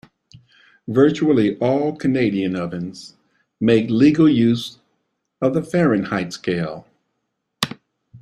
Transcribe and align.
Virtually 0.87 1.59
all 1.59 1.95
Canadian 1.95 2.55
ovens 2.55 3.17
make 3.59 3.87
legal 3.91 4.27
use 4.27 4.79
of 5.39 5.53
the 5.53 5.61
Fahrenheit 5.61 6.33
scale. 6.33 6.87